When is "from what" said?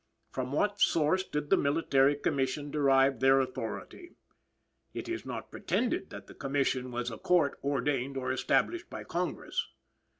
0.31-0.81